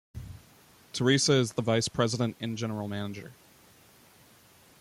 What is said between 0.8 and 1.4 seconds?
Theresa